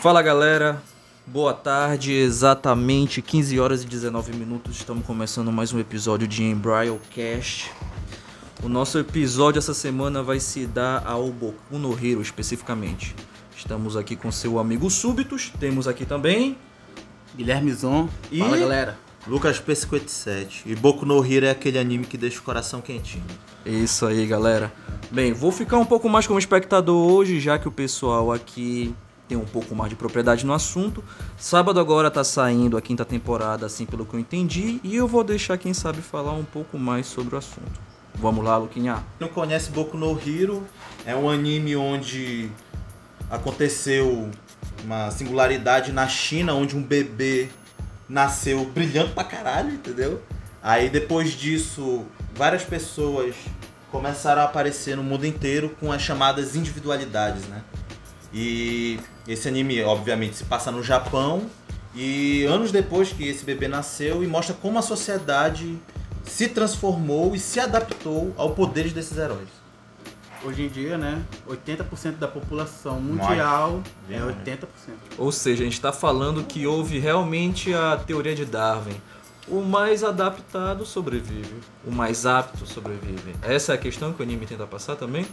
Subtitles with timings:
[0.00, 0.82] Fala galera,
[1.26, 7.70] boa tarde, exatamente 15 horas e 19 minutos, estamos começando mais um episódio de Embryocast.
[8.62, 13.14] O nosso episódio essa semana vai se dar ao Boku no Hero especificamente.
[13.54, 16.56] Estamos aqui com seu amigo Súbitos, temos aqui também
[17.36, 18.08] Guilherme Zon.
[18.32, 18.98] E- Fala galera.
[19.26, 20.62] Lucas P57.
[20.64, 23.22] E Boku no Hero é aquele anime que deixa o coração quentinho.
[23.66, 24.72] Isso aí, galera.
[25.10, 28.94] Bem, vou ficar um pouco mais como espectador hoje, já que o pessoal aqui
[29.30, 31.04] tem um pouco mais de propriedade no assunto.
[31.38, 35.22] Sábado agora tá saindo a quinta temporada, assim pelo que eu entendi, e eu vou
[35.22, 37.80] deixar quem sabe falar um pouco mais sobre o assunto.
[38.16, 39.04] Vamos lá, Luquinha.
[39.20, 40.66] Não conhece Boku no Hero,
[41.06, 42.50] é um anime onde
[43.30, 44.28] aconteceu
[44.84, 47.48] uma singularidade na China, onde um bebê
[48.08, 50.20] nasceu brilhando pra caralho, entendeu?
[50.60, 53.36] Aí depois disso, várias pessoas
[53.92, 57.62] começaram a aparecer no mundo inteiro com as chamadas individualidades, né?
[58.32, 61.46] E esse anime, obviamente, se passa no Japão
[61.94, 65.78] e anos depois que esse bebê nasceu e mostra como a sociedade
[66.24, 69.48] se transformou e se adaptou ao poder desses heróis.
[70.42, 74.36] Hoje em dia, né, 80% da população mundial Bem é mais.
[74.36, 74.66] 80%.
[75.18, 78.96] Ou seja, a gente está falando que houve realmente a teoria de Darwin.
[79.46, 83.34] O mais adaptado sobrevive, o mais apto sobrevive.
[83.42, 85.26] Essa é a questão que o anime tenta passar também?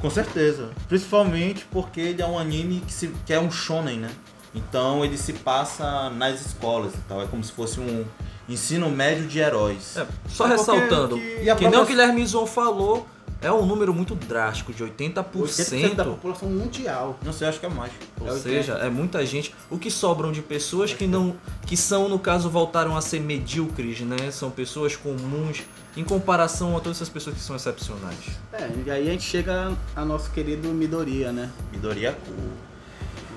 [0.00, 0.70] Com certeza.
[0.88, 4.10] Principalmente porque ele é um anime que, se, que é um shonen, né?
[4.54, 7.22] Então ele se passa nas escolas e tal.
[7.22, 8.04] É como se fosse um
[8.48, 9.96] ensino médio de heróis.
[9.96, 13.06] É, só É ressaltando, que- que, E a nem o Guilherme Zon falou,
[13.42, 16.08] é um número muito drástico, de 80% da 80%.
[16.10, 17.18] população mundial.
[17.24, 17.92] Não sei, acho que é mais.
[18.20, 19.54] Ou É seja, é muita gente.
[19.70, 21.36] O que sobram de pessoas que não.
[21.66, 24.30] que são, no caso, voltaram a ser medíocres, né?
[24.30, 25.62] São pessoas comuns
[25.96, 28.38] em comparação a todas essas pessoas que são excepcionais.
[28.52, 31.50] É, e aí a gente chega a nosso querido Midoriya, né?
[31.72, 32.16] Midoriya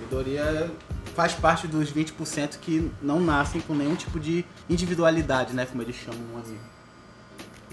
[0.01, 0.69] Midoriya
[1.15, 5.95] faz parte dos 20% que não nascem com nenhum tipo de individualidade, né, como eles
[5.95, 6.59] chamam anime.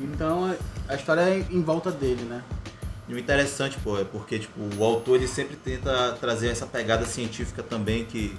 [0.00, 0.54] Então
[0.88, 2.42] a- história é em volta dele, né?
[3.08, 7.04] E o interessante, pô, é porque tipo, o autor ele sempre tenta trazer essa pegada
[7.06, 8.36] científica também que.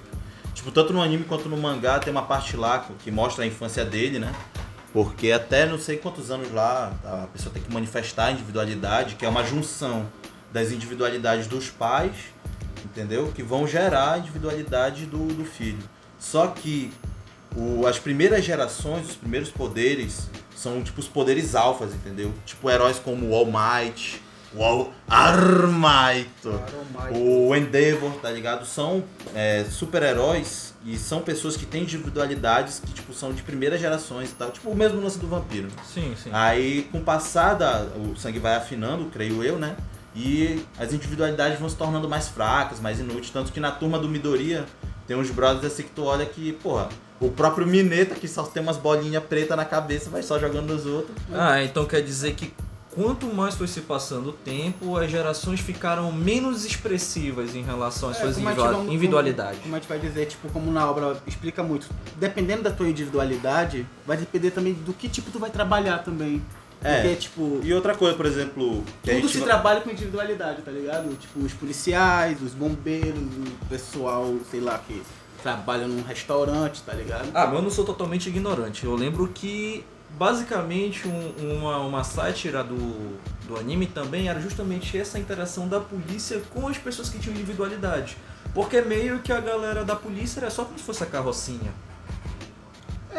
[0.54, 3.84] Tipo, tanto no anime quanto no mangá tem uma parte lá que mostra a infância
[3.84, 4.32] dele, né?
[4.92, 9.24] Porque até não sei quantos anos lá a pessoa tem que manifestar a individualidade, que
[9.24, 10.06] é uma junção
[10.52, 12.12] das individualidades dos pais,
[12.84, 13.32] entendeu?
[13.34, 15.78] Que vão gerar a individualidade do, do filho.
[16.18, 16.92] Só que
[17.56, 20.28] o- as primeiras gerações, os primeiros poderes,
[20.62, 22.32] são tipo os poderes alfas, entendeu?
[22.46, 24.22] Tipo heróis como o All Might,
[24.54, 26.60] o All Armaito,
[27.10, 28.64] o Endeavor, tá ligado?
[28.64, 29.02] São
[29.34, 34.34] é, super-heróis e são pessoas que têm individualidades que tipo, são de primeiras gerações e
[34.34, 34.50] tal.
[34.50, 35.68] Tipo o mesmo lance do vampiro.
[35.84, 36.30] Sim, sim.
[36.32, 39.76] Aí, com o passar da, o sangue vai afinando, creio eu, né?
[40.14, 43.30] E as individualidades vão se tornando mais fracas, mais inúteis.
[43.30, 44.66] Tanto que na turma do Midoriya
[45.06, 46.88] tem uns brothers assim que tu olha que, porra,
[47.20, 50.86] o próprio Mineta, que só tem umas bolinhas pretas na cabeça, vai só jogando nos
[50.86, 51.16] outros.
[51.32, 52.52] Ah, então quer dizer que
[52.94, 58.18] quanto mais foi se passando o tempo, as gerações ficaram menos expressivas em relação às
[58.18, 59.60] É, suas como individualidades.
[59.62, 63.86] Como a gente vai dizer, tipo, como na obra explica muito, dependendo da tua individualidade,
[64.06, 66.42] vai depender também do que tipo tu vai trabalhar também.
[66.84, 67.00] É.
[67.02, 71.14] Porque, tipo, E outra coisa, por exemplo, tudo se vai- trabalha com individualidade, tá ligado?
[71.16, 75.02] Tipo, os policiais, os bombeiros, o pessoal, sei lá, que
[75.42, 77.28] trabalha num restaurante, tá ligado?
[77.34, 78.84] Ah, mas eu não sou totalmente ignorante.
[78.84, 79.84] Eu lembro que
[80.18, 83.16] basicamente um- uma, uma sátira do,
[83.46, 88.16] do anime também era justamente essa interação da polícia com as pessoas que tinham individualidade.
[88.54, 91.72] Porque meio que a galera da polícia era só como se fosse a carrocinha.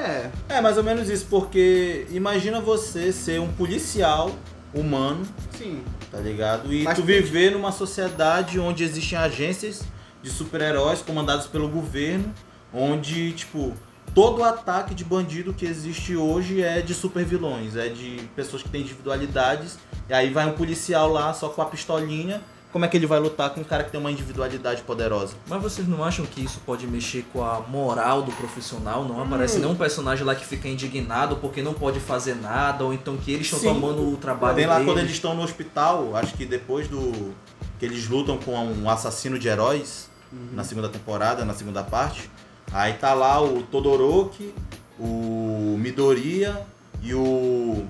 [0.04, 4.32] É, É, mais ou menos isso, porque imagina você ser um policial
[4.74, 5.26] humano
[5.58, 5.84] sim.
[6.12, 6.74] tá ligado?
[6.74, 9.84] E Mas tu viver numa sociedade onde existem agências
[10.22, 12.34] de super-heróis comandadas pelo governo,
[12.74, 13.74] onde, tipo,
[14.14, 18.82] todo ataque de bandido que existe hoje é de super-vilões, é de pessoas que têm
[18.82, 19.78] individualidades,
[20.10, 22.42] e aí vai um policial lá só com a pistolinha,
[22.74, 25.36] como é que ele vai lutar com um cara que tem uma individualidade poderosa?
[25.48, 29.06] Mas vocês não acham que isso pode mexer com a moral do profissional?
[29.06, 29.62] Não aparece Hum.
[29.62, 33.46] nenhum personagem lá que fica indignado porque não pode fazer nada, ou então que eles
[33.46, 33.68] estão Sim.
[33.68, 34.88] tomando o trabalho Tem lá deles.
[34.88, 37.34] quando eles estão no hospital, acho que depois do
[37.80, 40.10] que eles lutam com um assassino de heróis
[40.52, 42.28] na segunda temporada, na segunda parte.
[42.72, 44.52] Aí tá lá o Todoroki,
[45.00, 46.66] o Midoriya
[47.04, 47.86] e o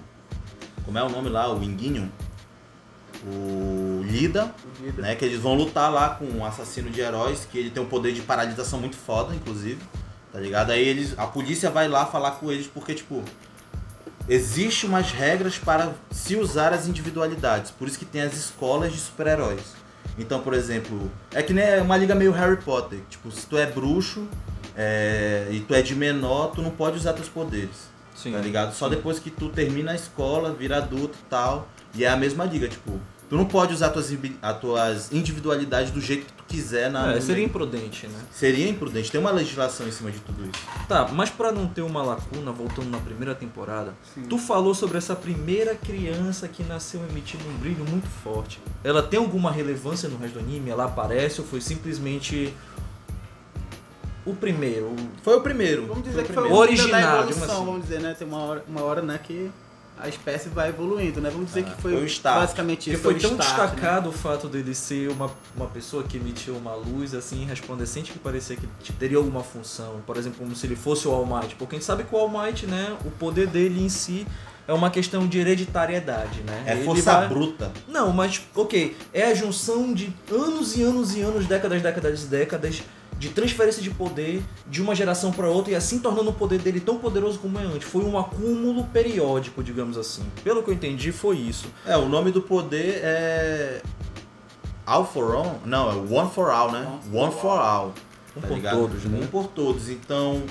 [0.85, 2.11] como é o nome lá, o Inguinho,
[3.25, 4.53] o Lida,
[4.97, 7.85] né, que eles vão lutar lá com um assassino de heróis que ele tem um
[7.85, 9.79] poder de paralisação muito foda, inclusive.
[10.31, 10.71] Tá ligado?
[10.71, 13.23] Aí eles, a polícia vai lá falar com eles porque tipo
[14.27, 17.71] existe umas regras para se usar as individualidades.
[17.71, 19.83] Por isso que tem as escolas de super-heróis.
[20.17, 22.99] Então, por exemplo, é que nem uma liga meio Harry Potter.
[23.09, 24.27] Tipo, se tu é bruxo
[24.75, 27.91] é, e tu é de menor, tu não pode usar teus poderes.
[28.15, 28.31] Sim.
[28.31, 28.73] Tá ligado?
[28.73, 31.67] Só depois que tu termina a escola, vira adulto e tal.
[31.93, 32.99] E é a mesma liga, tipo,
[33.29, 34.11] tu não pode usar tuas,
[34.41, 37.13] as tuas individualidades do jeito que tu quiser na.
[37.13, 38.19] É, seria imprudente, né?
[38.31, 39.11] Seria imprudente.
[39.11, 40.87] Tem uma legislação em cima de tudo isso.
[40.87, 43.93] Tá, mas pra não ter uma lacuna, voltando na primeira temporada,
[44.29, 48.59] tu falou sobre essa primeira criança que nasceu emitindo um brilho muito forte.
[48.83, 50.69] Ela tem alguma relevância no resto do anime?
[50.69, 52.53] Ela aparece ou foi simplesmente
[54.25, 54.95] o primeiro?
[55.21, 55.85] Foi o primeiro.
[55.85, 56.69] Vamos dizer Foi que o foi o primeiro.
[56.71, 57.65] Original, da evolução, assim.
[57.65, 58.15] vamos dizer, né?
[58.17, 59.51] Tem uma hora, uma hora, né, que
[59.99, 61.29] a espécie vai evoluindo, né?
[61.29, 62.39] Vamos dizer Ah, que foi, foi o start.
[62.41, 63.01] basicamente Porque isso.
[63.03, 63.65] foi o tão start, né?
[63.75, 68.19] destacado o fato dele ser uma, uma pessoa que emitiu uma luz assim resplandecente que
[68.19, 70.01] parecia que teria alguma função.
[70.05, 71.55] Por exemplo, como se ele fosse o All Might.
[71.55, 74.25] Porque a gente sabe que o All Might, né, o poder dele em si
[74.67, 76.63] é uma questão de hereditariedade, né?
[76.65, 77.71] É Ele força vai- bruta.
[77.87, 82.27] Não, mas ok, é a junção de anos e anos e anos, décadas, décadas e
[82.27, 82.83] décadas
[83.17, 86.79] de transferência de poder de uma geração para outra e assim tornando o poder dele
[86.79, 87.87] tão poderoso como é antes.
[87.87, 90.23] Foi um acúmulo periódico, digamos assim.
[90.43, 91.67] Pelo que eu entendi, foi isso.
[91.85, 93.81] É, o nome do poder é.
[94.85, 95.61] All for All?
[95.65, 96.99] Não, é One for All, né?
[97.11, 97.93] One for All.
[98.35, 98.77] Um tá por ligado?
[98.77, 99.19] todos, né?
[99.21, 99.89] Um por todos.
[99.89, 100.43] Então,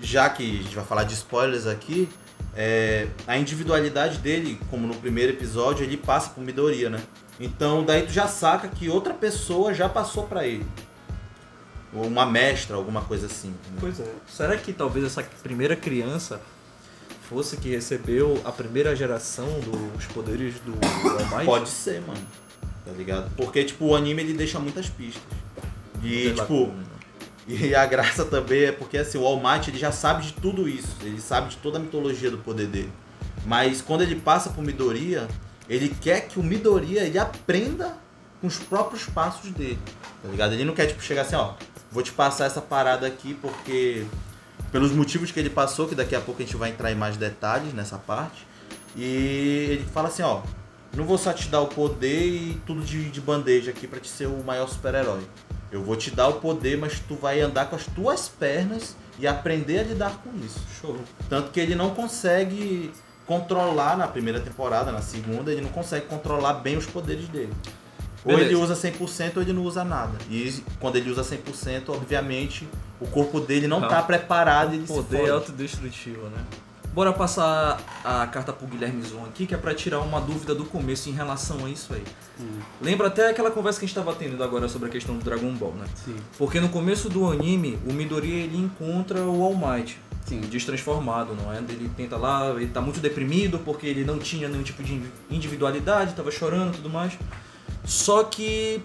[0.00, 2.08] já que a gente vai falar de spoilers aqui,
[2.56, 7.00] é, a individualidade dele, como no primeiro episódio, ele passa por Midoriya, né?
[7.40, 10.64] Então, daí tu já saca que outra pessoa já passou pra ele.
[11.94, 13.48] Ou uma mestra, alguma coisa assim.
[13.48, 13.76] né?
[13.78, 14.12] Pois é.
[14.26, 16.40] Será que talvez essa primeira criança
[17.28, 21.44] fosse que recebeu a primeira geração dos poderes do All Might?
[21.44, 22.20] Pode ser, mano.
[22.84, 23.30] Tá ligado?
[23.36, 25.22] Porque, tipo, o anime ele deixa muitas pistas.
[26.02, 26.84] E, Poder tipo, lacuna.
[27.46, 30.68] E a graça também é porque assim, o All Might ele já sabe de tudo
[30.68, 32.92] isso, ele sabe de toda a mitologia do poder dele.
[33.46, 35.28] Mas quando ele passa pro Midoriya,
[35.68, 37.96] ele quer que o Midoriya ele aprenda
[38.40, 39.78] com os próprios passos dele,
[40.22, 40.52] tá ligado?
[40.54, 41.54] Ele não quer tipo chegar assim, ó,
[41.94, 44.04] vou te passar essa parada aqui porque
[44.72, 47.16] pelos motivos que ele passou, que daqui a pouco a gente vai entrar em mais
[47.16, 48.44] detalhes nessa parte.
[48.96, 50.42] E ele fala assim, ó,
[50.96, 54.08] não vou só te dar o poder e tudo de, de bandeja aqui pra te
[54.08, 55.22] ser o maior super-herói.
[55.70, 59.26] Eu vou te dar o poder, mas tu vai andar com as tuas pernas e
[59.26, 60.60] aprender a lidar com isso.
[60.80, 60.98] Show.
[61.28, 62.92] Tanto que ele não consegue
[63.26, 67.52] controlar na primeira temporada, na segunda, ele não consegue controlar bem os poderes dele.
[68.24, 68.50] Ou Beleza.
[68.50, 70.16] ele usa 100% ou ele não usa nada.
[70.30, 72.66] E quando ele usa 100%, obviamente,
[73.00, 73.88] o corpo dele não Ah.
[73.88, 75.30] tá preparado e ele se Poder fode.
[75.30, 76.38] autodestrutivo, né?
[76.94, 80.64] Bora passar a carta pro Guilherme Zon aqui, que é pra tirar uma dúvida do
[80.64, 82.04] começo em relação a isso aí.
[82.40, 85.24] Hum, Lembra até aquela conversa que a gente tava tendo agora sobre a questão do
[85.24, 85.86] Dragon Ball, né?
[86.04, 90.40] sim, Porque no começo do anime, o Midoriya ele encontra o All Might, sim.
[90.42, 91.58] destransformado, não é?
[91.58, 96.14] Ele tenta lá, ele tá muito deprimido porque ele não tinha nenhum tipo de individualidade,
[96.14, 97.12] tava chorando e tudo mais.
[97.84, 98.80] Só que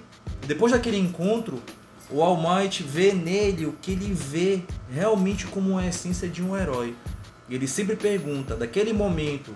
[0.46, 1.62] depois daquele encontro,
[2.10, 4.62] o All Might vê nele o que ele vê
[4.92, 6.96] realmente como a essência de um herói.
[7.50, 9.54] Ele sempre pergunta, daquele momento,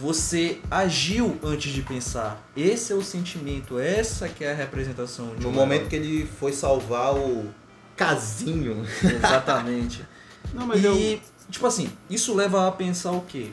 [0.00, 2.42] você agiu antes de pensar.
[2.56, 5.88] Esse é o sentimento, essa que é a representação de No um momento herói.
[5.90, 7.46] que ele foi salvar o
[7.96, 8.84] casinho.
[9.02, 10.04] Exatamente.
[10.52, 11.20] Não, mas e, eu...
[11.50, 13.50] tipo assim, isso leva a pensar o quê?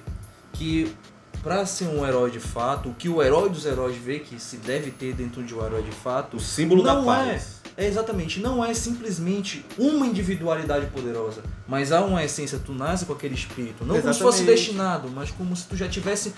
[0.54, 0.94] Que
[1.42, 4.58] pra ser um herói de fato, o que o herói dos heróis vê que se
[4.58, 7.62] deve ter dentro de um herói de fato, O símbolo da não paz.
[7.78, 13.06] É, é exatamente, não é simplesmente uma individualidade poderosa, mas há uma essência, tu nasce
[13.06, 14.66] com aquele espírito, não como se fosse Exatamente.
[14.66, 16.34] destinado, mas como se tu já tivesse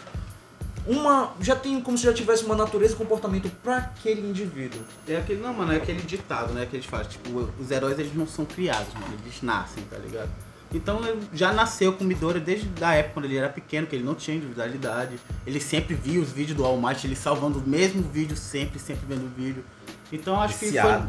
[0.86, 4.82] uma, já tem como se já tivesse uma natureza e comportamento pra aquele indivíduo.
[5.08, 8.14] É aquele, não, mano, é aquele ditado, né, que eles falam, tipo, os heróis eles
[8.14, 10.30] não são criados, mano, eles nascem, tá ligado?
[10.74, 14.04] Então ele já nasceu com Midori desde a época quando ele era pequeno, que ele
[14.04, 15.20] não tinha individualidade.
[15.46, 19.06] Ele sempre via os vídeos do All Might, ele salvando o mesmo vídeo sempre, sempre
[19.08, 19.64] vendo o vídeo.
[20.12, 21.08] Então acho que Viciado.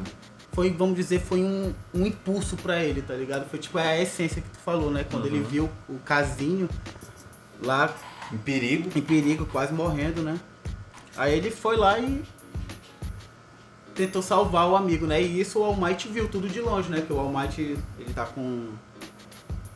[0.53, 3.49] foi, foi, vamos dizer, foi um, um impulso pra ele, tá ligado?
[3.49, 5.05] Foi tipo a essência que tu falou, né?
[5.11, 6.69] Quando ele viu o casinho
[7.63, 7.91] lá
[8.33, 8.91] Em perigo.
[8.95, 10.39] em perigo, quase morrendo, né?
[11.17, 12.23] Aí ele foi lá e
[13.95, 15.23] tentou salvar o amigo, né?
[15.23, 17.01] E isso o All Might viu tudo de longe, né?
[17.01, 18.69] Que o All Might, ele tá com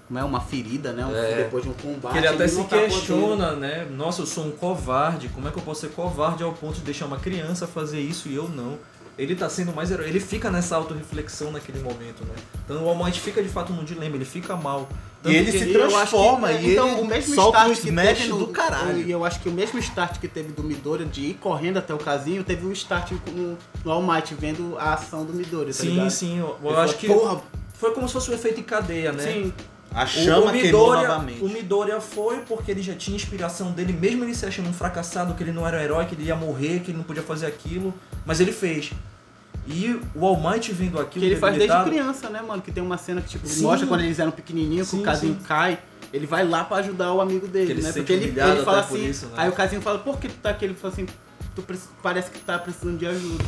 [0.09, 1.05] como é uma ferida, né?
[1.07, 1.37] Um- É.
[1.45, 2.13] Depois de um combate.
[2.13, 3.87] Que ele até não se tá podendo- questiona, né?
[3.91, 5.29] Nossa, eu sou um covarde.
[5.29, 8.29] Como é que eu posso ser covarde ao ponto de deixar uma criança fazer isso
[8.29, 8.79] e eu não?
[9.19, 10.09] Ele tá sendo mais herói.
[10.09, 12.35] Ele fica nessa autorreflexão naquele momento, né?
[12.65, 14.89] Então o Almighty fica de fato num dilema, ele fica mal.
[15.21, 17.81] Tanto E ele se eu acho que- transforma e então, ele o mesmo solta start
[17.81, 19.01] que teve no, do caralho.
[19.03, 21.93] E eu acho que o mesmo start que teve do Midori de ir correndo até
[21.93, 25.83] o casinho, teve um start no, no All Might, vendo a ação do Midori, tá
[25.83, 26.11] Sim, ligado?
[26.11, 26.39] sim.
[26.39, 27.43] Eu, eu Ele acho falou, que Porra,
[27.75, 29.25] foi como se fosse um efeito em cadeia, né?
[29.25, 29.53] sim,
[29.95, 31.45] A O- chama o queimou Midoriya, novamente.
[31.45, 35.35] O Midoriya foi porque ele já tinha inspiração dele, mesmo ele se achando um fracassado,
[35.35, 37.93] que ele não era herói, que ele ia morrer, que ele não podia fazer aquilo,
[38.27, 38.93] mas ele fez.
[39.67, 42.63] E o All Might vendo aquilo Que ele faz desde criança, né, mano?
[42.63, 43.63] Que tem uma cena que, tipo, Sim.
[43.65, 45.41] mostra quando eles eram pequenininhos, que o casinho sim.
[45.47, 45.79] cai.
[46.11, 47.93] Ele vai lá pra ajudar o amigo dele, Que ele né?
[47.93, 49.05] Porque ele, ele fala assim.
[49.07, 49.33] isso, né?
[49.37, 50.65] Aí o casinho fala, por que tu tá aqui?
[50.65, 51.07] Ele fala assim,
[51.55, 51.63] tu
[52.03, 53.45] parece que tá precisando de ajuda.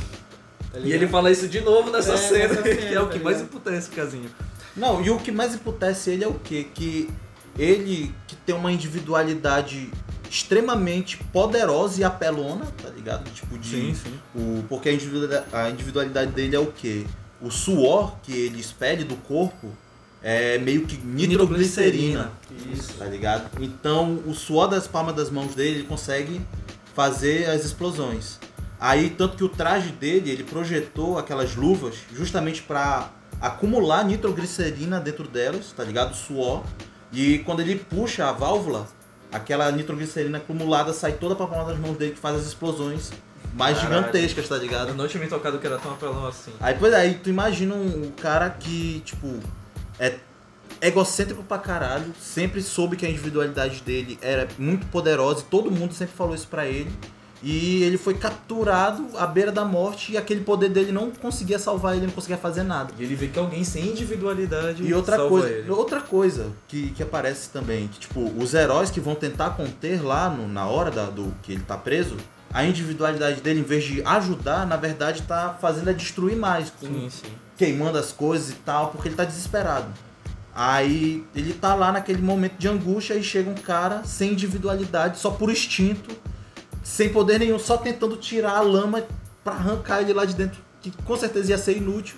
[0.71, 3.07] Tá E ele fala isso de novo nessa É, cena, nessa que cena, é o
[3.07, 3.55] tá que mais ligado?
[3.55, 4.31] imputece o casinho.
[4.77, 6.67] Não, e o que mais emputece ele é o quê?
[6.75, 7.09] Que
[7.59, 9.91] ele que tem uma individualidade
[10.31, 13.29] extremamente poderosa e apelona, tá ligado?
[13.33, 14.19] Tipo de sim.
[14.35, 17.05] o porque a individualidade, a individualidade dele é o quê?
[17.43, 19.73] O suor que ele expele do corpo
[20.23, 22.31] é meio que nitroglicerina,
[22.71, 22.93] Isso.
[22.95, 23.51] tá ligado?
[23.61, 26.41] Então, o suor das palmas das mãos dele ele consegue
[26.95, 28.39] fazer as explosões.
[28.79, 35.27] Aí, tanto que o traje dele, ele projetou aquelas luvas justamente para acumular nitroglicerina dentro
[35.27, 36.15] delas, tá ligado?
[36.15, 36.63] Suor.
[37.13, 38.87] E quando ele puxa a válvula,
[39.33, 43.11] aquela nitroglicerina acumulada sai toda pra palma das mãos dele que faz as explosões
[43.55, 43.97] mais Caralho.
[43.97, 44.91] gigantescas, tá ligado?
[44.91, 46.53] Eu não tinha me tocado que era tão apelão assim.
[46.61, 49.41] Aí, pois aí, tu imagina um, um cara que, tipo,
[49.99, 50.17] é
[50.81, 55.93] egocêntrico pra caralho, sempre soube que a individualidade dele era muito poderosa e todo mundo
[55.93, 56.91] sempre falou isso pra ele.
[57.43, 61.97] E ele foi capturado à beira da morte e aquele poder dele não conseguia salvar
[61.97, 62.93] ele, não conseguia fazer nada.
[62.99, 65.71] E ele vê que alguém sem individualidade E outra coisa, ele.
[65.71, 70.29] outra coisa que, que aparece também, que tipo, os heróis que vão tentar conter lá
[70.29, 72.17] no- na hora da- do que ele tá preso,
[72.53, 76.87] a individualidade dele, em vez de ajudar, na verdade tá fazendo a destruir mais, com-
[76.87, 77.29] Sim, sim.
[77.57, 79.87] queimando as coisas e tal, porque ele tá desesperado.
[80.55, 85.31] Aí ele tá lá naquele momento de angústia e chega um cara sem individualidade, só
[85.31, 86.11] por instinto,
[86.83, 89.03] sem poder nenhum, só tentando tirar a lama
[89.45, 92.17] pra arrancar ele lá de dentro, que com certeza ia ser inútil.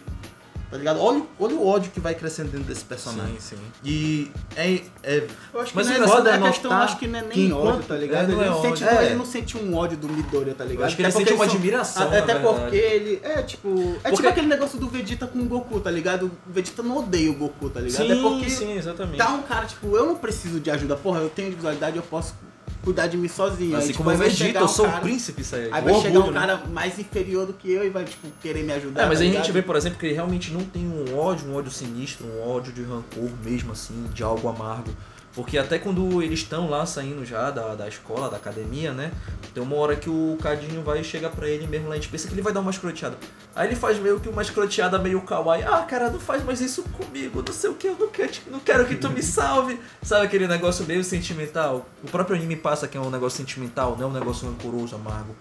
[0.70, 1.00] Tá ligado?
[1.02, 3.38] Olha, olha o ódio que vai crescendo dentro desse personagem.
[3.38, 3.62] Sim, sim.
[3.84, 6.98] E é, é Eu acho que Mas não é, engraçado é é questão, notar acho
[6.98, 8.24] que não é nem enquanto- ódio, tá ligado?
[8.24, 8.98] É, não ele, é não sente, ódio.
[8.98, 9.04] É.
[9.04, 10.86] ele não sente um ódio do Midoriya, tá ligado?
[10.86, 12.40] acho que ele Até sente porque uma são- admiração, Até verdade.
[12.62, 13.20] porque ele.
[13.22, 13.68] É tipo.
[13.68, 16.32] É Porque- tipo aquele negócio do Vegeta com o Goku, tá ligado?
[16.48, 18.06] O Vegeta não odeia o Goku, tá ligado?
[18.06, 19.18] Sim, é porque sim, exatamente.
[19.18, 20.96] tá um cara, tipo, eu não preciso de ajuda.
[20.96, 22.34] Porra, eu tenho individualidade, eu posso
[22.82, 23.76] cuidar de mim sozinho.
[23.76, 25.72] assim Aí, tipo, como aí vai Vegeta, eu um sou cara- o príncipe Saiyajin.
[25.74, 26.40] Aí vai O chegar um né?
[26.40, 29.02] cara mais inferior do que eu e vai, tipo, querer me ajudar.
[29.02, 29.52] É, mas tá aí a gente ligado?
[29.54, 32.72] vê, por exemplo, que ele realmente não tem um ódio, um ódio sinistro, um ódio
[32.72, 34.90] de rancor mesmo, assim, de algo amargo.
[35.34, 39.10] Porque até quando eles estão lá saindo já da, da escola, da academia, né?
[39.54, 42.28] Tem uma hora que o Cadinho vai chegar pra ele mesmo lá, a gente pensa
[42.28, 43.16] que ele vai dar uma escroteada.
[43.54, 45.62] Aí ele faz meio que uma escroteada meio kawaii.
[45.62, 48.60] Ah, cara, não faz mais isso comigo, não sei o que, eu não quero, não
[48.60, 49.80] quero que tu me salve.
[50.02, 51.86] Sabe aquele negócio meio sentimental?
[52.02, 55.34] O próprio anime passa que é um negócio sentimental, não é um negócio rancoroso, amargo.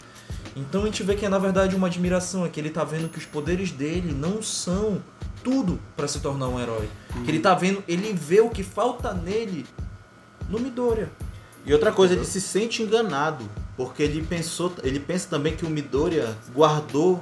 [0.56, 3.10] Então a gente vê que é na verdade uma admiração, é que ele tá vendo
[3.10, 5.02] que os poderes dele não são
[5.44, 6.90] tudo pra se tornar um herói.
[7.24, 9.66] Que ele tá vendo, ele vê o que falta nele
[10.50, 11.10] no Midoriya.
[11.66, 15.70] E outra coisa, ele se sente enganado, porque ele pensou, ele pensa também que o
[15.70, 17.22] Midoriya guardou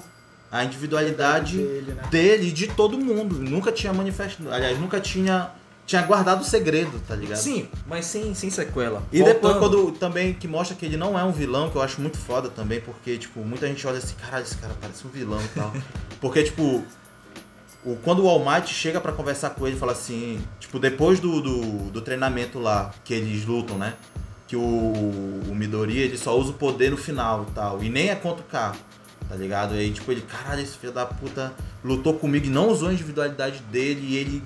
[0.51, 2.03] a individualidade Dele, né?
[2.09, 3.35] dele e de todo mundo.
[3.35, 5.51] Nunca tinha manifestado, aliás, nunca tinha
[5.85, 7.39] tinha guardado o segredo, tá ligado?
[7.39, 9.01] Sim, mas sem, sem sequela.
[9.11, 11.81] E depois Voltando- quando também que mostra que ele não é um vilão, que eu
[11.81, 15.09] acho muito foda também, porque tipo, muita gente olha assim, caralho, esse cara parece um
[15.09, 15.73] vilão e tal.
[16.21, 16.83] porque tipo,
[17.85, 21.41] o, quando o All Might chega pra conversar com ele, fala assim, tipo, depois do,
[21.41, 23.93] do, do treinamento lá, que eles lutam, né?
[24.47, 28.09] Que o, o Midori, ele só usa o poder no final e tal, e nem
[28.09, 28.75] é contra o K,
[29.29, 29.75] tá ligado?
[29.75, 32.93] E aí, tipo, ele, caralho, esse filho da puta lutou comigo e não usou a
[32.93, 34.43] individualidade dele, e ele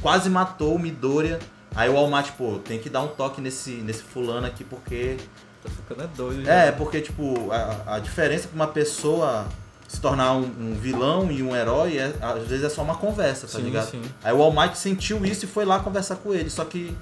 [0.00, 1.38] quase matou o Midoriya.
[1.74, 5.16] Aí o All Might, pô, tem que dar um toque nesse, nesse fulano aqui, porque
[5.62, 6.48] Tá ficando é doido.
[6.48, 6.72] é, já.
[6.72, 9.46] porque, tipo, a, a diferença pra uma pessoa
[9.88, 13.46] se tornar um, um vilão e um herói, é, às vezes é só uma conversa,
[13.46, 13.90] tá Sim, ligado?
[13.90, 14.02] sim.
[14.22, 16.96] Aí o All Might sentiu isso e foi lá conversar com ele, só que...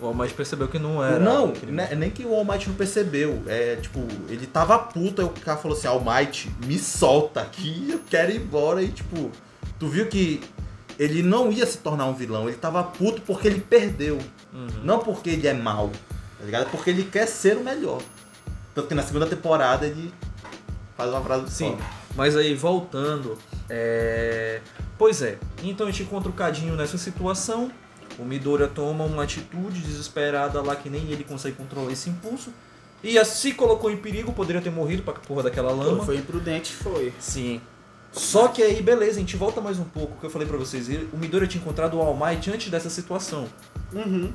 [0.00, 1.18] O All Might percebeu que não era.
[1.20, 5.28] não, né, nem que o All Might não percebeu, é, tipo, ele tava puto, aí
[5.28, 9.30] o cara falou assim, All Might, me solta aqui, eu quero ir embora, e, tipo,
[9.78, 10.40] tu viu que
[10.98, 14.18] ele não ia se tornar um vilão, ele tava puto porque ele perdeu,
[14.52, 14.66] Uhum.
[14.82, 15.90] não porque ele é mau,
[16.38, 16.70] tá ligado?
[16.70, 18.00] Porque ele quer ser o melhor.
[18.74, 20.12] Tanto que na segunda temporada ele
[20.96, 21.84] faz uma frase Sim, foda.
[22.14, 23.38] Mas aí voltando,
[23.68, 24.60] é...
[24.98, 27.70] Pois é, então a gente encontra o Cadinho nessa situação,
[28.18, 32.52] o Midoriya toma uma atitude desesperada lá que nem ele consegue controlar esse impulso,
[33.02, 35.98] e se colocou em perigo, poderia ter morrido pra porra daquela lama.
[35.98, 37.12] Pô, foi imprudente, foi.
[37.18, 37.60] Sim.
[38.12, 40.86] Só que aí, beleza, a gente volta mais um pouco, que eu falei pra vocês,
[41.12, 43.48] o Midoriya tinha encontrado o All Might antes dessa situação.
[43.92, 44.30] Uhum.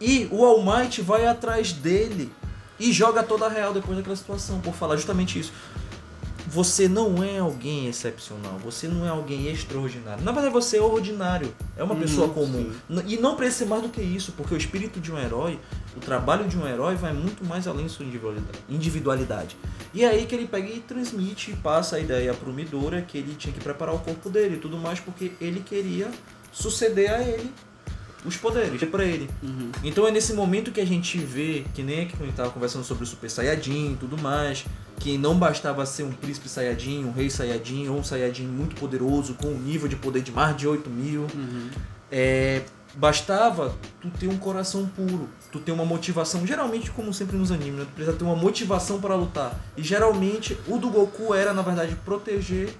[0.00, 2.30] E o All Might vai atrás dele
[2.78, 5.52] e joga toda a real depois daquela situação, por falar justamente isso.
[6.46, 10.22] Você não é alguém excepcional, você não é alguém extraordinário.
[10.24, 12.70] Na verdade, você é ordinário, é uma Uhum, pessoa comum.
[12.88, 13.02] sim.
[13.06, 15.58] E não precisa ser mais do que isso, porque o espírito de um herói,
[15.96, 18.58] o trabalho de um herói vai muito mais além de sua individualidade.
[18.68, 19.56] individualidade.
[19.92, 23.18] E é aí que ele pega e transmite e passa a ideia pro Midora que
[23.18, 26.10] ele tinha que preparar o corpo dele e tudo mais, porque ele queria
[26.52, 27.52] suceder a ele
[28.26, 29.30] os poderes pra ele.
[29.42, 29.70] Uhum.
[29.84, 32.50] Então é nesse momento que a gente vê, que nem aqui quando a gente tava
[32.50, 34.64] conversando sobre o Super Saiyajin e tudo mais,
[34.98, 39.34] que não bastava ser um príncipe Saiyajin, um rei Saiyajin ou um Saiyajin muito poderoso,
[39.34, 41.22] com um nível de poder de mais de 8 mil.
[41.22, 41.70] Uhum.
[42.10, 42.62] É,
[42.96, 47.80] bastava tu ter um coração puro, tu ter uma motivação, geralmente como sempre nos animes,
[47.80, 47.84] né?
[47.84, 49.58] tu precisa ter uma motivação para lutar.
[49.76, 52.70] E geralmente o do Goku era na verdade proteger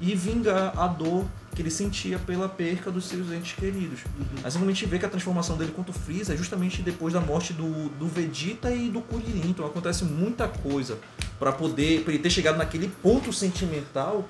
[0.00, 4.00] e vingar a dor que ele sentia pela perca dos seus entes queridos.
[4.44, 7.14] Assim como a gente vê que a transformação dele contra o Freeza é justamente depois
[7.14, 9.50] da morte do, do Vegeta e do Kuririn.
[9.50, 10.98] Então acontece muita coisa
[11.38, 14.28] para poder pra ele ter chegado naquele ponto sentimental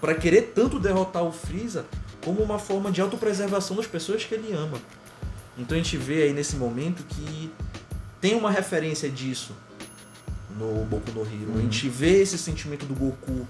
[0.00, 1.84] para querer tanto derrotar o Freeza
[2.24, 4.78] como uma forma de autopreservação das pessoas que ele ama.
[5.58, 7.50] Então a gente vê aí nesse momento que
[8.20, 9.54] tem uma referência disso
[10.58, 11.58] no Boku no Hero.
[11.58, 13.46] A gente vê esse sentimento do Goku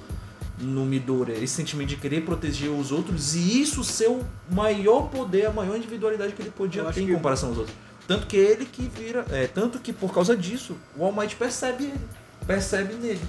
[0.61, 5.47] no Midora, esse sentimento de querer proteger os outros e isso ser o maior poder,
[5.47, 7.77] a maior individualidade que ele podia ter em que- comparação aos outros.
[8.07, 11.85] Tanto que ele que vira, é, tanto que por causa disso, o All Might percebe
[11.85, 12.01] ele,
[12.47, 13.21] percebe nele.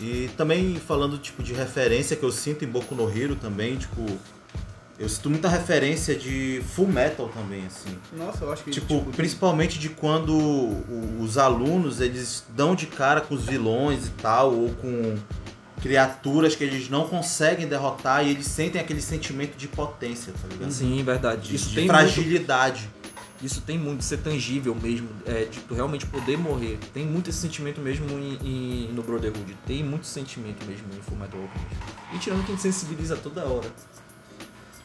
[0.00, 4.06] E também falando tipo de referência que eu sinto em Boku no Hero também, tipo,
[4.96, 7.98] eu sinto muita referência de Full Metal também, assim.
[8.16, 8.70] Nossa, eu acho que.
[8.70, 10.36] Tipo, principalmente de quando
[11.20, 15.16] os alunos eles dão de cara com os vilões e tal, ou com
[15.82, 20.70] criaturas que eles não conseguem derrotar e eles sentem aquele sentimento de potência, tá ligado?
[20.72, 21.48] Sim, verdade.
[21.48, 22.90] De, Isso de tem muito fragilidade.
[23.40, 26.76] Isso tem muito de ser tangível mesmo, é, de tu realmente poder morrer.
[26.92, 29.56] Tem muito esse sentimento mesmo em, em- no Brotherhood.
[29.64, 31.76] Tem muito sentimento mesmo em Fullmetal Alchemist.
[32.14, 33.70] E tirando que a gente sensibiliza toda hora.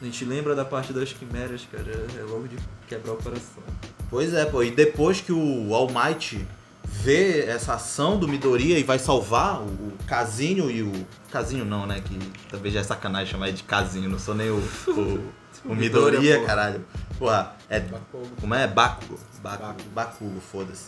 [0.00, 3.62] A gente lembra da parte das quimeras, cara, é logo de quebrar o coração.
[4.10, 4.62] Pois é, pô.
[4.62, 6.46] E depois que o All Might
[7.04, 10.92] vê essa ação do Midoriya e vai salvar o, Casinho e o.
[11.30, 12.00] Casinho não, né?
[12.00, 12.18] Que
[12.50, 14.56] talvez já é sacanagem chamar ele de Casinho, não sou nem o.
[14.88, 15.32] O,
[15.66, 16.84] o Midoriya, caralho.
[17.18, 17.80] Porra, é.
[17.80, 18.28] Bakugo.
[18.40, 18.66] Como é?
[18.66, 19.18] Bakugo.
[19.42, 20.86] Bakugo, Bakugo foda-se.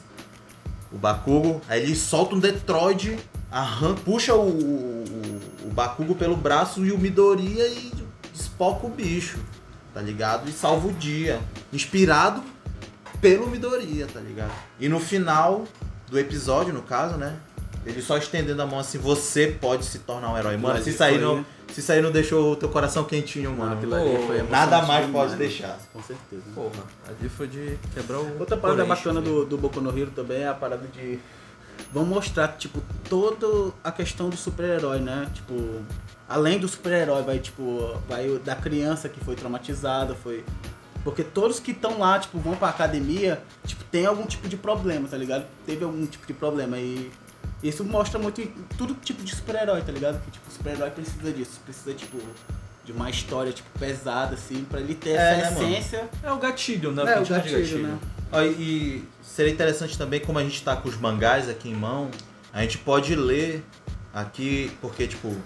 [0.91, 3.19] O Bakugo, aí ele solta um Detroit,
[3.51, 7.93] arran- puxa o, o, o Bakugo pelo braço e o Midoriya e
[8.33, 9.39] espoca o bicho,
[9.93, 10.49] tá ligado?
[10.49, 11.41] E salva o dia.
[11.73, 12.43] Inspirado
[13.21, 14.53] pelo Midoriya, tá ligado?
[14.79, 15.65] E no final
[16.09, 17.37] do episódio, no caso, né?
[17.85, 20.57] Ele só estendendo a mão assim, você pode se tornar um herói.
[20.57, 23.63] Mano, se isso sair, aí- não, se sair não deixou o teu coração quentinho, Mano,
[23.63, 23.77] mano.
[23.77, 25.79] aquilo ali foi Nada mais pode demais, deixar.
[25.93, 26.43] Com certeza.
[26.53, 28.39] Porra, ali foi de quebrar o.
[28.41, 29.45] Outra parada coração bacana mesmo.
[29.45, 31.19] do, do Boku no Hero também é a parada de.
[31.93, 35.29] Vamos mostrar, tipo, toda a questão do super-herói, né?
[35.33, 35.55] Tipo,
[36.29, 40.45] além do super-herói, vai, tipo, vai o da criança que foi traumatizada, foi.
[41.07, 45.07] Porque todos que estão lá, tipo, vão pra academia, tipo, tem algum tipo de problema,
[45.07, 45.47] tá ligado?
[45.65, 46.77] Teve algum tipo de problema.
[46.79, 47.13] E
[47.63, 48.43] isso mostra muito
[48.77, 50.21] tudo tipo de super-herói, tá ligado?
[50.25, 51.61] Que, tipo, o super-herói precisa disso.
[51.65, 52.19] Precisa, tipo,
[52.85, 55.73] de uma história, tipo, pesada, assim, pra ele ter É, essa né, mano?
[55.75, 56.09] essência.
[56.25, 57.03] É o gatilho, né?
[57.15, 57.99] É, o de gatilho, né?
[58.33, 61.75] Ó, e- e seria interessante também, como a gente tá com os mangás aqui em
[61.75, 62.11] mão,
[62.53, 63.65] a gente pode ler
[64.13, 65.37] aqui, porque, tipo,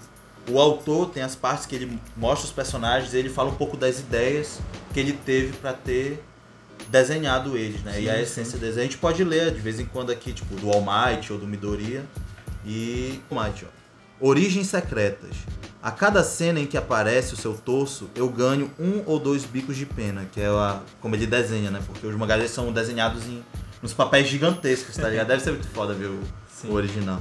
[0.49, 3.77] o autor tem as partes que ele mostra os personagens e ele fala um pouco
[3.77, 4.59] das ideias
[4.93, 6.23] que ele teve pra ter
[6.89, 8.01] desenhado eles, né?
[8.01, 8.77] e a Sim, essência deles.
[8.77, 11.47] A gente pode ler de vez em quando aqui, tipo, do All Might ou do
[11.47, 12.03] Midoriya.
[12.65, 13.19] E.
[13.29, 13.81] All Might, ó.
[14.27, 15.35] Origens secretas.
[15.81, 19.75] A cada cena em que aparece o seu torso, eu ganho um ou dois bicos
[19.75, 21.81] de pena, que é a, como ele desenha, né?
[21.87, 23.43] Porque os mangás são desenhados em,
[23.81, 25.27] nos papéis gigantescos, tá ligado?
[25.27, 26.69] Deve ser muito foda ver o, Sim.
[26.69, 27.19] o original.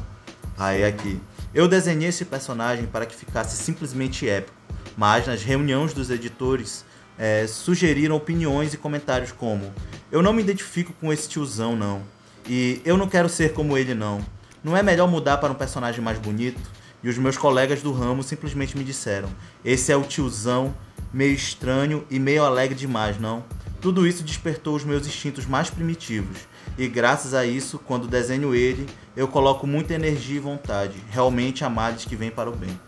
[0.59, 1.19] Aí aqui.
[1.53, 4.57] Eu desenhei esse personagem para que ficasse simplesmente épico,
[4.97, 6.85] mas nas reuniões dos editores
[7.19, 9.73] eh, sugeriram opiniões e comentários como:
[10.13, 12.03] Eu não me identifico com esse tiozão, não.
[12.49, 14.25] E eu não quero ser como ele, não.
[14.63, 16.61] Não é melhor mudar para um personagem mais bonito?
[17.03, 19.29] E os meus colegas do ramo simplesmente me disseram:
[19.65, 20.73] Esse é o tiozão,
[21.13, 23.43] meio estranho e meio alegre demais, não?
[23.81, 26.39] Tudo isso despertou os meus instintos mais primitivos.
[26.77, 30.97] E graças a isso, quando desenho ele, eu coloco muita energia e vontade.
[31.11, 32.79] Realmente há males que vêm para o bem.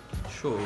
[0.41, 0.59] Show.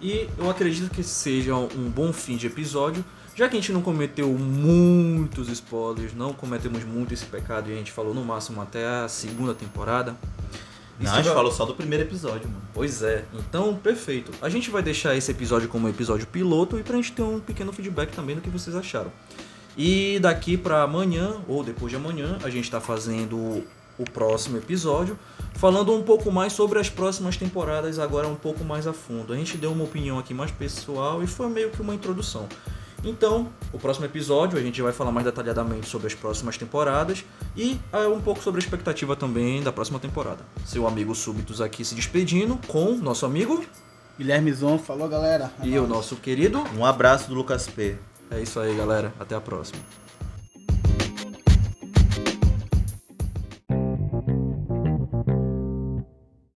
[0.00, 3.82] E eu acredito que seja um bom fim de episódio, já que a gente não
[3.82, 8.86] cometeu muitos spoilers, não cometemos muito esse pecado e a gente falou no máximo até
[8.86, 10.16] a segunda temporada.
[11.02, 12.62] Não, a gente falou só do primeiro episódio, mano.
[12.72, 14.32] Pois é, então perfeito.
[14.40, 17.72] A gente vai deixar esse episódio como episódio piloto e pra gente ter um pequeno
[17.72, 19.12] feedback também do que vocês acharam.
[19.76, 23.64] E daqui pra amanhã, ou depois de amanhã, a gente tá fazendo
[23.98, 25.18] o próximo episódio,
[25.54, 29.32] falando um pouco mais sobre as próximas temporadas, agora um pouco mais a fundo.
[29.32, 32.48] A gente deu uma opinião aqui mais pessoal e foi meio que uma introdução.
[33.04, 37.24] Então, o próximo episódio a gente vai falar mais detalhadamente sobre as próximas temporadas
[37.56, 40.44] e ah, um pouco sobre a expectativa também da próxima temporada.
[40.64, 43.64] Seu amigo Súbitos aqui se despedindo com nosso amigo
[44.18, 45.50] Guilherme Zon, falou galera.
[45.60, 45.88] É e o nóis.
[45.88, 46.62] nosso querido.
[46.76, 47.96] Um abraço do Lucas P.
[48.30, 49.12] É isso aí, galera.
[49.18, 49.80] Até a próxima.